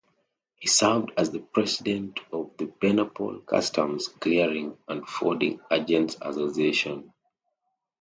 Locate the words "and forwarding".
4.87-5.59